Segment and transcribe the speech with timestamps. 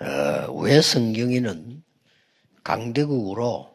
[0.00, 1.82] 어, 왜 성경에는
[2.62, 3.70] 강대국으로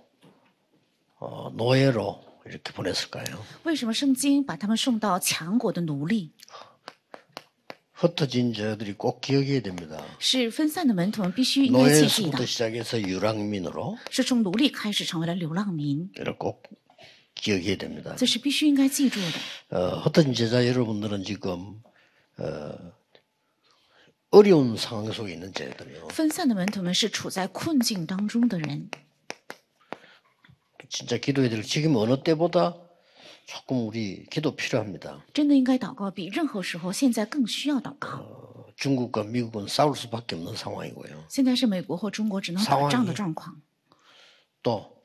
[1.19, 3.43] 어, 노예로 이렇게 보냈을까요?
[3.63, 6.31] 为什么圣经把他们送到强国的奴隶？
[7.93, 10.01] 흩어진 자들이 꼭 기억해야 됩니다.
[10.19, 16.63] 是分散的门徒们必须应该切记的 노예수부터 ， 시작해서 유랑민으로 是从奴隶开始成为了流浪民， 이걸 꼭
[17.35, 18.15] 기억해야 됩니다.
[18.17, 19.77] 这是必须应该记住的。
[19.77, 21.81] 어, 흩어진 제자 여러분들은 지금
[22.37, 22.71] 어,
[24.33, 26.09] 어려운 상황 속에 있는 자들이요.
[26.09, 28.89] 分散的门徒们是处在困境当中的人，
[30.87, 32.75] 진짜 기도해야 될 지금 어느 때보다
[33.47, 35.25] 조금 우리 기도 필요합니다.
[35.33, 38.67] 真的应该祷告，比任何时候现在更需要祷告。
[38.75, 41.25] 중국과 미국은 싸울 수밖에 없는 상황이고요.
[41.27, 43.61] 现在是美国或中国只能打仗的状况，
[44.61, 45.01] 또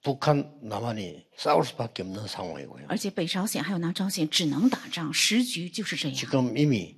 [0.00, 2.86] 북한, 남한이 싸울 수밖에 없는 상황이고요.
[2.88, 6.16] 而且北朝鲜还有南朝鲜只能打仗，时局就是这样。
[6.16, 6.96] 지금 이미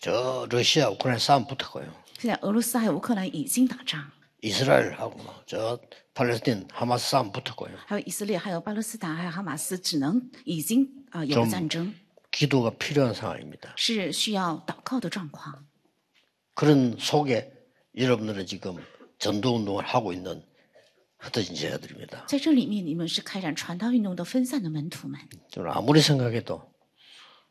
[0.00, 1.90] 저 러시아, 우크라이나 싸움 붙었고요.
[2.18, 4.10] 现在俄罗斯还有乌克兰已经打仗，
[4.42, 5.78] 이스라엘하고 저
[6.14, 7.76] 팔레스틴 하마스 싸움 붙었고요.
[7.86, 11.92] 还有以色列、还有巴勒斯坦、还有哈马斯，只能已经啊、呃有了 좀 战争，
[12.30, 13.72] 기도가 필요한 상황입니다.
[13.76, 15.66] 是需要祷告的状况。
[16.54, 17.52] 그런 속에
[17.96, 18.76] 여러분들은 지금
[19.18, 20.42] 전도 운동을 하고 있는
[21.18, 22.26] 흩어진 제자들입니다.
[22.26, 25.18] 在这里面，你们是开展传道运动的分散的门徒们。
[25.50, 26.69] 저는 아무리 생각해도 어,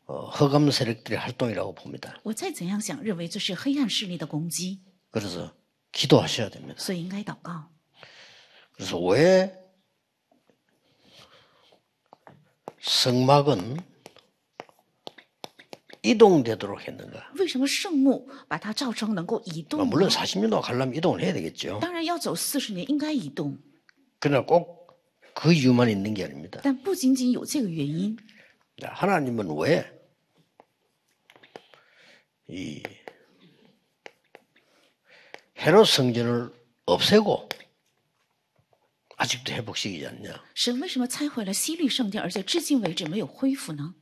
[0.09, 2.19] 허감 세력들의 활동이라고 봅니다.
[2.23, 5.51] 我再怎样想，认为这是黑暗势力的攻击， 그래서
[5.91, 6.75] 기도하셔야 됩니다.
[6.77, 7.69] 所以应该祷告。
[8.73, 9.51] 그래서 왜
[12.81, 13.77] 성막은
[16.03, 17.31] 이동되도록 했는가?
[17.39, 19.85] 为什么圣墓把它造成能够移 뭐 动呢？
[19.85, 21.79] 물론 40년도 가려면 이동을 해야 되겠죠.
[21.81, 23.57] 当然要走四十年，应该移动，
[24.19, 24.85] 그러나 꼭
[25.33, 26.59] 그 이유만 있는 게 아닙니다.
[26.61, 28.15] 但不仅仅有这个原因。
[28.81, 29.85] 하나님은 왜
[32.49, 32.83] 이
[35.57, 36.51] 헤롯 성전을
[36.85, 37.49] 없애고
[39.17, 40.43] 아직도 회복시키지 않냐?
[40.53, 43.95] 神为什么拆毁了西律圣殿，而且至今为止没有恢复呢？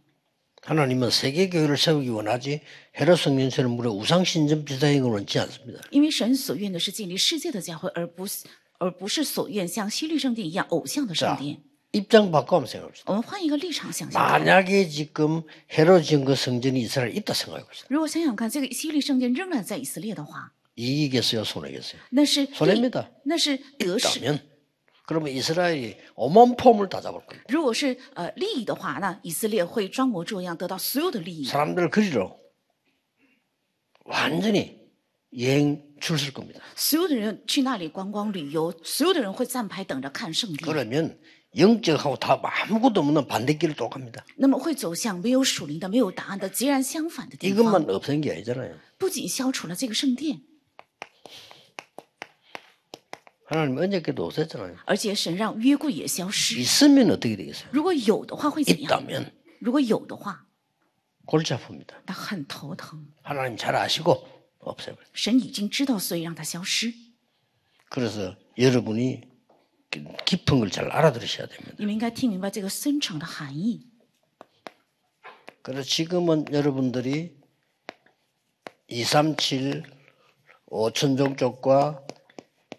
[0.63, 2.62] 하나님은 세계 교회를 세우기 원하지
[2.97, 5.81] 헤롯 성전처럼 무려 우상 신전 비슷하게 원치 않습니다.
[5.91, 8.46] 因为神所愿的是建立世界的教会，而不是
[8.79, 11.62] 而不是所愿像西律圣殿一样偶像的圣 자, 殿。
[11.91, 13.03] 입장 바꿔 한번 생각합시다.
[13.06, 17.85] 我们换一个立场想想， 만약에 지금 헤롯 지은 그 성전이 이스라엘에 있다 생각해보세요.
[17.90, 21.44] 如果想想看，这个西律圣殿仍然在以色列的话， 이기겠어요?
[21.44, 22.01] 손해겠어요?
[22.09, 23.12] 那是 손해입니다.
[23.25, 24.19] 那是得失。
[24.19, 24.41] 있다면
[25.06, 27.44] 그러면 이스라엘이 온몸폼을 다 잡을 겁니다.
[27.50, 31.46] 如果是呃利益的话，那以色列会装模作样得到所有的利益。
[31.46, 32.35] 사람들을 그리러
[34.06, 34.79] 완전히
[35.38, 36.59] 여행 줄 설 겁니다.
[36.75, 41.16] 所有的人去那里观光旅游，所有的人会站牌等着看圣地， 그러면
[41.56, 44.25] 영적하고 다 아무것도 없는 반대길을 또 갑니다.
[44.38, 47.63] 那么会走向没有属灵的、没有答案的截然相反的地方。
[47.63, 48.75] 이것만 없앤 게 아니잖아요.
[48.97, 50.41] 不仅消除了这个圣殿，
[53.46, 54.78] 하나님 언제께도 없앴잖아요.
[54.85, 56.59] 而且神让约柜也消失。
[56.59, 57.69] 있으면 어떻게 되겠어요?
[57.72, 59.03] 如果有的话会怎样？
[59.03, 60.47] 있다면 如果有的话，
[61.25, 62.01] 골치 아픕니다.
[62.07, 63.06] 那很头疼。
[63.22, 64.28] 하나님 잘 아시고
[64.59, 65.06] 없애버려요.
[65.13, 66.94] 神已经知道，所以让它消失。
[67.90, 69.22] 그래서 여러분이
[70.25, 71.75] 깊은 걸 잘 알아들으셔야 됩니다.
[71.78, 73.88] 你们应该听明白这个深长的含义。
[75.62, 77.35] 그래서 지금은 여러분들이
[78.88, 79.84] 237
[80.69, 82.01] 5천 종족과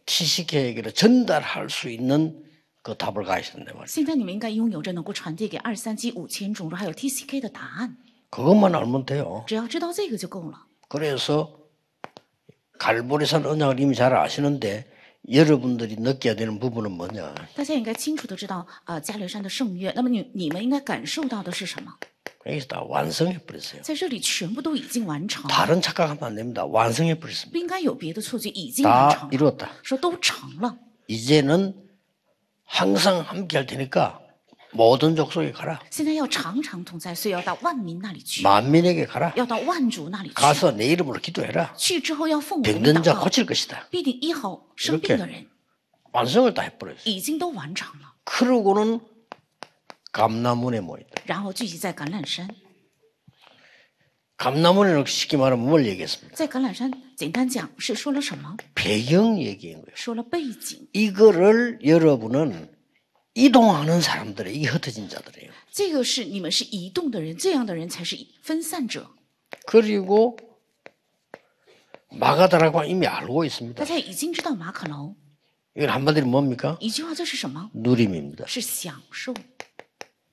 [0.06, 2.45] TCK에게 전달할 수 있는
[2.83, 3.87] 그 답을 가지셨네 말이에요.
[3.87, 7.97] 现在你们应该拥有着能够传递给二三七五千种族还有 TCK 的答案，
[8.31, 9.45] 그것만 알면 돼요.
[9.47, 10.67] 只要知道这个就够了。
[10.89, 11.59] 그래서
[12.78, 14.91] 갈보리산 언약을 이미 잘 아시는데
[15.31, 17.34] 여러분들이 느껴야 되는 부분은 뭐냐?
[17.55, 19.91] 大家应该清楚的知道，呃，加略山的圣约。
[19.97, 21.95] 那么你你们应该感受到的是什么？
[22.47, 23.81] 여기서 다 완성해 버렸어요.
[23.83, 26.67] 在这里全部都已经完成了， 다른 착각하면 안 됩니다.
[26.67, 27.53] 완성해 버렸습니다.
[27.53, 29.69] 不应该有别的错觉，已经完 다 成了， 이루었다.
[29.83, 30.77] 说都成了。
[31.09, 31.75] 이제는
[32.65, 34.21] 항상 함께 할 테니까
[34.72, 35.81] 모든 족속에 가라.
[35.91, 39.33] 现在要常常同在，所以要到万民那里去， 만민에게 가라.
[39.37, 40.34] 要到万族那里去。
[40.34, 41.72] 가서 내 이름으로 기도해라.
[41.77, 43.86] 去之后要奉我的名 병든 祷 자 告， 고칠 것이다.
[43.91, 45.47] 必定医好生病的人，
[46.13, 47.04] 완성을 다 해버렸어요.
[47.04, 48.15] 已经都完成了。
[48.25, 48.98] 그러고는
[50.10, 51.22] 감나문에 모인다.
[51.27, 52.48] 然后聚集在橄榄山，
[54.39, 56.34] 감나문에는 쉽게 말하면 뭘 얘기했습니다.
[56.34, 58.57] 在橄榄山简单讲是说了什么？
[58.75, 59.95] 배경 얘기인 거예요.
[59.95, 60.89] 说了背景。
[60.92, 62.75] 이거를 여러분은
[63.34, 65.51] 이동하는 사람들의 이 흩어진 자들이에요.
[65.72, 69.10] 这个是你们是移动的人，这样的人才是分散者。
[69.66, 70.36] 그리고
[72.10, 73.84] 마가다라고 이미 알고 大 있습니다.
[73.84, 75.16] 家已经知道马可楼
[75.77, 76.78] 이건 한마디로 뭡니까?
[76.81, 77.71] 一句话，这是什么？
[77.75, 78.47] 누림입니다.
[78.47, 79.34] 是享受，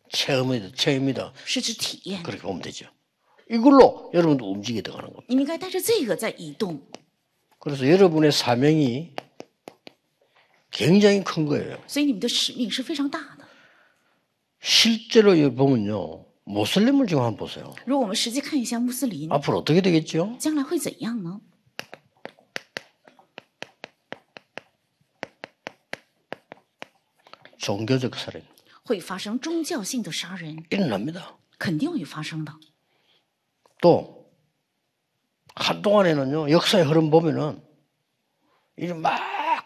[0.10, 1.34] 체험이다, 체험이다.
[1.44, 2.22] 是指体验。
[2.22, 2.86] 그렇게 보면 되죠.
[3.50, 5.26] 이걸로 여러분도 움직이게 들어가는 겁니다.
[5.28, 6.88] 你们应该带着这个在移动。
[7.58, 9.16] 그래서 여러분의 사명이
[10.76, 11.78] 굉장히 큰 거예요.
[11.88, 13.46] 所以你们的使命是非常大的。
[14.62, 16.26] 실제로 여기 보면요.
[16.46, 17.74] 모슬림을 지금 한번 보세요.
[17.86, 20.36] 如果我们实际看一下穆斯林， 앞으로 어떻게 되겠죠?
[20.40, 21.42] 将来会怎样呢？
[27.58, 28.42] 종교적 살인
[28.84, 31.38] 会发生宗教性的杀人， 일어납니다.
[31.60, 32.52] 肯定会发生的。
[33.82, 34.32] 또
[35.56, 37.62] 한동안에는요 역사의 흐름 보면은
[38.78, 39.20] 이런 막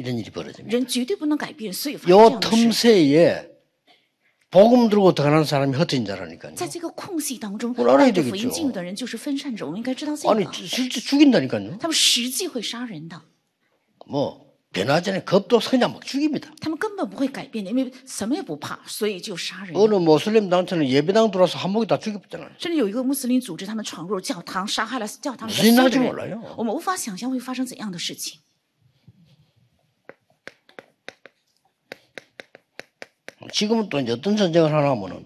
[0.00, 0.70] 이런 일이 벌어집니다.
[2.10, 3.48] 요 틈새에
[4.50, 6.54] 복음 들고 들어가는 사람이 흩어진 자라니까요.
[7.74, 8.32] 그걸 알아야 되겠죠.
[10.30, 11.78] 아니 실제 죽인다니까요.
[14.08, 16.50] 뭐 변화전에 겁도 그냥 막 죽입니다.
[19.76, 22.50] 어느 모슬림 단체는 예배당 들어와서 한복이 다 죽였잖아요.
[25.46, 26.54] 무슨 나지 몰라요.
[33.51, 35.25] 지금은 또 이제 어떤 전쟁을 하나 하면은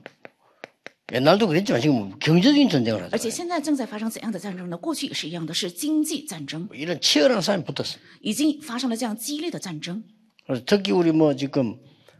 [1.11, 3.31] 옛날도 그랬지만 지금 경제적인 전쟁을 而且 하잖아요.
[3.31, 4.77] 现在正在发生怎样的战争呢？
[4.77, 7.99] 过去也是一样的，是经济战争， 이런 치열한 싸움이 붙었어요.
[8.21, 10.03] 已经发生了这样激烈的战争。
[10.45, 11.79] 그래서 특히 우리 뭐 지금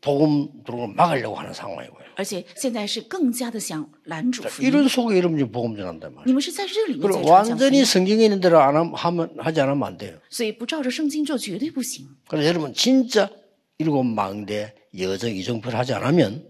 [0.00, 2.04] 복음 들어오고 막으려고 하는 상황이고요.
[2.16, 4.68] 而且现在是更加的想拦阻福音。
[4.68, 6.24] 이런 속에 여러분이 복음 전한단 말이에요.
[6.26, 10.16] 你们是在这里面在 그리고 传讲福 완전히 音， 성경에 있는 대로 안 함- 하면 하지 않으면 안 돼요.
[10.30, 12.06] 所以不照着圣经做绝对不行。
[12.28, 13.30] 그래서 여러분 진짜
[13.78, 16.44] 일곱 망대 여정 이정표를 하지 않으면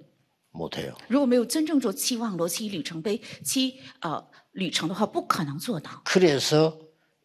[0.52, 0.94] 못해요.
[1.08, 4.22] 如果没有真正做期望罗七里程碑七呃
[4.52, 5.90] 旅程的话，不可能做到。
[6.05, 6.76] 그래서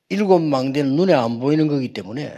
[0.08, 2.34] 일곱 망대는 눈에 안 보이는 거기 때문에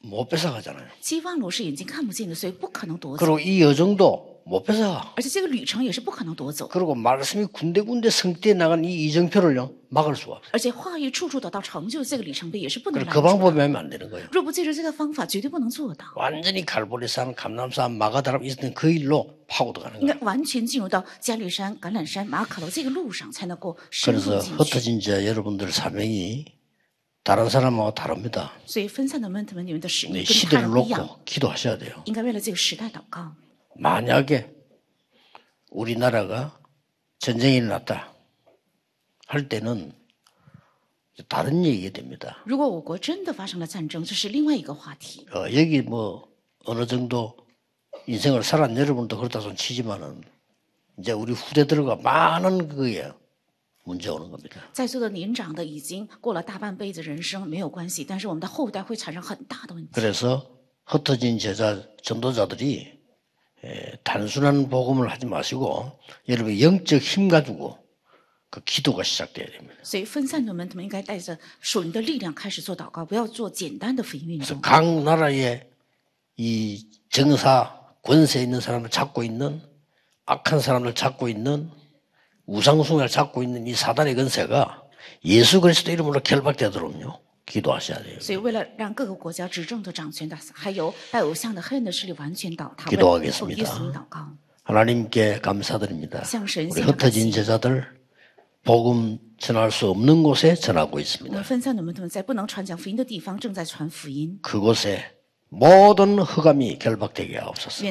[0.00, 0.86] 못 뺏어가잖아요.
[1.00, 3.24] 期望罗是眼睛看不见的，所以不可能夺走。
[3.24, 5.14] 그리고 이 여정도 못 뺏어가.
[5.16, 6.68] 而且这个旅程也是不可能夺走。
[6.68, 10.50] 그리고 말씀이 군데군데 성취에 나간 이 이정표를요 막을 수가 없어요.
[10.52, 13.28] 而且话语处处得到成就，这个里程碑也是不能 그래서 拦 그 阻的。
[13.32, 14.26] 방법이 하면 안 되는 거예요.
[14.30, 16.04] 若不借着这个方法，绝对不能做到。
[16.16, 20.18] 완전히 갈보리산, 감남산, 마가다람 있었던 그 일로 파고 들어가는 应 거예요.
[20.20, 24.62] 该完全进入到加利山、橄榄山、马可楼这个路上，才能够深入 그래서 进去。
[24.62, 26.44] 흩어진 자 여러분들 사명이
[27.28, 28.52] 다른 사람하고 다릅니다.
[28.66, 32.02] 所以分散的门徒们，你们的使 네, 命跟他 시대를 人不一样， 놓고 기도하셔야 돼요.
[32.04, 33.32] 应该为了这个时代祷告。
[33.76, 34.50] 만약에
[35.70, 36.58] 우리나라가
[37.18, 38.12] 전쟁이 일어났다
[39.26, 39.92] 할 때는
[41.28, 42.42] 다른 얘기가 됩니다.
[42.44, 45.26] 如果我国真的发生了战争，这是另外一个话题。
[45.32, 46.28] 어, 여기 뭐
[46.66, 47.36] 어느 정도
[48.06, 50.20] 인생을 살았 여러분도 그렇다 손 치지만은
[50.98, 53.10] 이제 우리 후대들과 많은 그거에
[53.84, 54.60] 문제 오는 겁니다.
[54.72, 59.90] 在座的年长的已经过了大半辈子人生没有关系，但是我们的后代会产生很大的问题。
[59.92, 60.46] 그래서
[60.86, 62.98] 흩어진 제자 전도자들이
[63.64, 65.92] 에, 단순한 복음을 하지 마시고
[66.28, 67.78] 여러분 영적 힘 가지고
[68.50, 69.74] 그 기도가 시작돼야 됩니다.
[69.82, 74.62] 所以分散的门徒们应该带着属灵的力量开始做祷告，不要做简单的福音运 그래서 动。
[74.62, 75.68] 각 나라의
[76.36, 79.60] 이 정사 권세 있는 사람을 잡고 있는
[80.26, 81.70] 악한 사람을 잡고 있는
[82.48, 84.82] 우상숭배를 잡고 있는 이 사단의 권세가
[85.24, 88.18] 예수 그리스도 이름으로 결박되도록요 기도하셔야 돼요.
[88.20, 94.26] 所以，为了让各个国家执政的掌权的，还有拜偶像的黑暗的势力完全倒塌，为 기도하 了 겠습니다 奉耶稣名祷告。
[94.62, 96.24] 하나님께 감사드립니다.
[96.24, 97.84] 상신 우리 흩어진 제자들
[98.64, 101.34] 복음 전할 수 없는 곳에 전하고 我 있습니다.
[101.34, 105.04] 们分散的门徒们在不能传讲福音的地方正在传福音， 그곳에
[105.50, 107.84] 모든 흑암이 결박되게 하옵소서.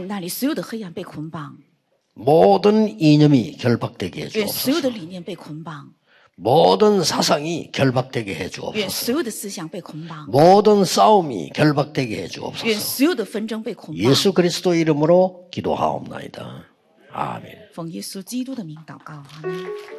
[2.17, 4.81] 愿那里所有的黑暗被捆绑， 모든 이념이 결박되게 愿所有 해주옵소서.
[4.81, 5.93] 的理念被捆绑，
[6.35, 8.89] 모든 사상이 결박되게 愿 해주옵소서.
[8.89, 12.79] 所有的思想被捆绑， 모든 싸움이 결박되게 愿 해주옵소서.
[12.79, 13.97] 所有的纷争被捆绑。
[13.97, 16.65] 예수 그리스도 이름으로 기도하옵나이다.
[17.11, 17.69] 아멘.
[17.73, 19.93] 奉耶稣基督的名祷告，阿门。